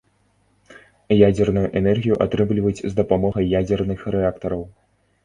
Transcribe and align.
Ядзерную 1.29 1.65
энергію 1.81 2.15
атрымліваюць 2.25 2.79
з 2.79 2.89
дапамогай 3.01 3.53
ядзерных 3.61 3.99
рэактараў. 4.17 4.61